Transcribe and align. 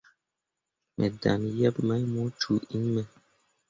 Me 0.97 1.07
dan 1.21 1.41
yeb 1.59 1.75
mai 1.87 2.03
mu 2.13 2.21
cume 2.39 2.61
iŋ 2.75 2.83
be. 2.93 3.01